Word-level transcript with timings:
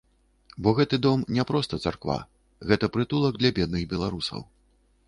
Бо 0.67 0.71
гэты 0.79 0.97
дом 1.05 1.19
не 1.35 1.45
проста 1.51 1.79
царква, 1.83 2.17
гэта 2.73 2.91
прытулак 2.97 3.33
для 3.45 3.57
бедных 3.61 3.89
беларусаў. 3.95 4.41